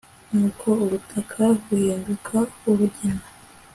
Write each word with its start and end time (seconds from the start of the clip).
nuko 0.33 0.69
ubutaka 0.85 1.41
buhinduka 1.67 2.35
urugina 2.69 3.23